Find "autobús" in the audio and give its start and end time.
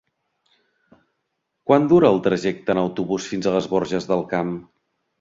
2.87-3.31